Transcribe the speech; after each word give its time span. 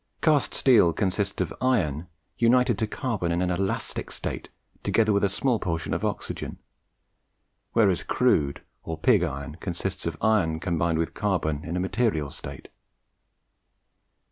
Cast 0.19 0.55
steel 0.55 0.93
consists 0.93 1.41
of 1.43 1.53
iron 1.61 2.07
united 2.35 2.75
to 2.79 2.87
carbon 2.87 3.31
in 3.31 3.39
an 3.43 3.51
elastic 3.51 4.09
state 4.09 4.49
together 4.81 5.13
with 5.13 5.23
a 5.23 5.29
small 5.29 5.59
portion 5.59 5.93
of 5.93 6.03
oxygen; 6.03 6.57
whereas 7.73 8.01
crude 8.01 8.63
or 8.81 8.97
pig 8.97 9.21
iron 9.21 9.57
consists 9.61 10.07
of 10.07 10.17
iron 10.19 10.59
combined 10.59 10.97
with 10.97 11.13
carbon 11.13 11.63
in 11.63 11.77
a 11.77 11.79
material 11.79 12.31
state. 12.31 12.69